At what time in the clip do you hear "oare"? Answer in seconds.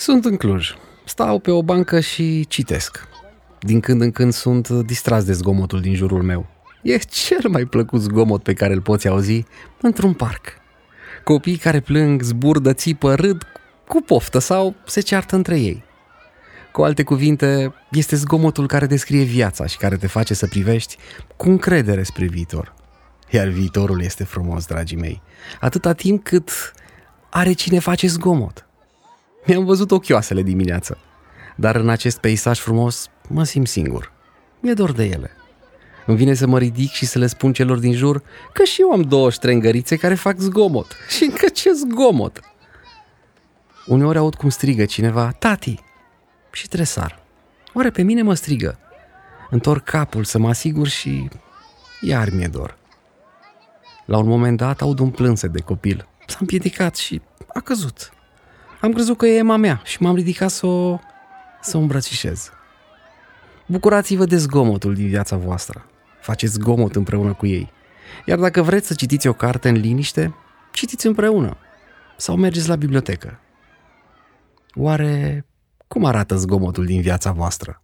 47.72-47.90, 74.74-75.44